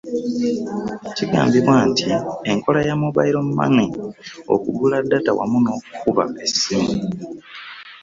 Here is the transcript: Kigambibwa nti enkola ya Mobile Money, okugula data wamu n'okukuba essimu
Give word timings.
Kigambibwa 1.15 1.75
nti 1.89 2.07
enkola 2.51 2.79
ya 2.87 2.95
Mobile 3.03 3.39
Money, 3.57 3.89
okugula 4.53 4.97
data 5.11 5.31
wamu 5.37 5.57
n'okukuba 5.61 6.23
essimu 6.45 6.91